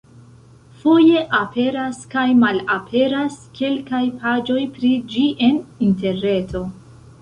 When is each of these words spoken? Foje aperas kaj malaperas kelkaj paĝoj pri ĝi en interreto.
Foje 0.83 1.19
aperas 1.39 1.99
kaj 2.15 2.25
malaperas 2.45 3.39
kelkaj 3.63 4.03
paĝoj 4.25 4.61
pri 4.81 4.95
ĝi 5.15 5.31
en 5.53 5.65
interreto. 5.93 6.69